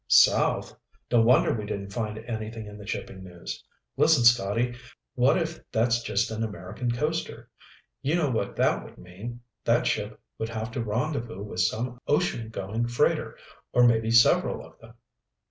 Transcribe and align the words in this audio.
"South? 0.07 0.75
No 1.11 1.21
wonder 1.21 1.53
we 1.53 1.63
didn't 1.67 1.93
find 1.93 2.17
anything 2.17 2.65
in 2.65 2.79
the 2.79 2.87
shipping 2.87 3.23
news. 3.23 3.63
Listen, 3.97 4.23
Scotty, 4.23 4.75
what 5.13 5.37
if 5.37 5.59
that's 5.71 6.01
just 6.01 6.31
an 6.31 6.41
American 6.41 6.89
coaster? 6.91 7.51
You 8.01 8.15
know 8.15 8.31
what 8.31 8.55
that 8.55 8.83
would 8.83 8.97
mean? 8.97 9.41
That 9.63 9.85
ship 9.85 10.19
would 10.39 10.49
have 10.49 10.71
to 10.71 10.83
rendezvous 10.83 11.43
with 11.43 11.59
some 11.59 12.01
ocean 12.07 12.49
going 12.49 12.87
freighter, 12.87 13.37
or 13.73 13.85
maybe 13.87 14.09
several 14.09 14.65
of 14.65 14.79
them." 14.79 14.95